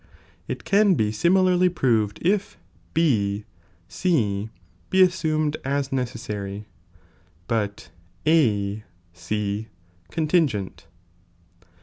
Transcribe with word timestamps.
It 0.47 0.63
can 0.63 0.95
be 0.95 1.11
similarly 1.11 1.69
proved 1.69 2.17
if 2.25 2.57
B 2.95 3.45
C 3.87 4.49
be 4.89 5.03
assumed 5.03 5.57
as 5.63 5.91
necessary, 5.91 6.65
but 7.47 7.91
A 8.25 8.83
C 9.13 9.67
contin 10.11 10.47
gent. 10.47 10.87